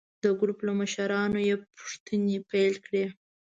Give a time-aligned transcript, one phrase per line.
[0.23, 3.05] د ګروپ له مشرانو یې پوښتنې پیل کړې.